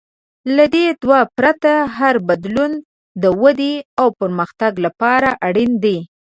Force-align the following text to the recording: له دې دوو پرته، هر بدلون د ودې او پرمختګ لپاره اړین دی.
له 0.55 0.65
دې 0.73 0.85
دوو 1.01 1.19
پرته، 1.37 1.73
هر 1.97 2.15
بدلون 2.27 2.71
د 3.21 3.23
ودې 3.41 3.73
او 3.99 4.07
پرمختګ 4.19 4.73
لپاره 4.85 5.29
اړین 5.47 5.71
دی. 5.83 5.97